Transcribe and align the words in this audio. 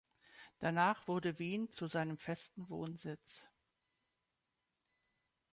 Danach 0.57 1.07
wurde 1.07 1.37
Wien 1.37 1.69
zu 1.69 1.85
seinem 1.85 2.17
festen 2.17 2.67
Wohnsitz. 2.71 3.51